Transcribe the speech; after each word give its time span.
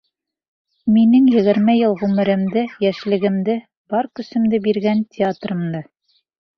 Минең 0.95 1.27
егерме 1.33 1.75
йыл 1.81 1.93
ғүмеремде, 2.01 2.65
йәшлегемде, 2.89 3.61
бар 3.95 4.13
көсөмдө 4.21 4.65
биргән 4.69 5.09
театрымды! 5.21 5.89